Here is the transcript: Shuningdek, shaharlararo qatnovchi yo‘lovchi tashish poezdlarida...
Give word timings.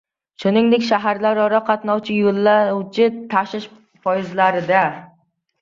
Shuningdek, 0.43 0.85
shaharlararo 0.91 1.59
qatnovchi 1.67 2.15
yo‘lovchi 2.21 3.11
tashish 3.35 3.69
poezdlarida... 4.09 4.85